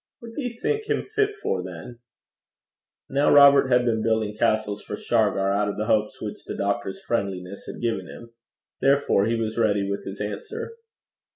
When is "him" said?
0.85-1.05, 8.07-8.31